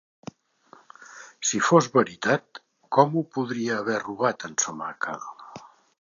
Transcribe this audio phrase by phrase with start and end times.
[1.49, 2.61] Si fos veritat,
[2.97, 5.15] com ho podria haver robat en Somaka?